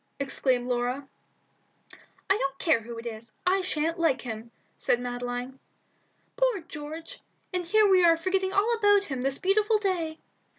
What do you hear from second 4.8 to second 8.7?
Madeline. "Poor George! and here we are forgetting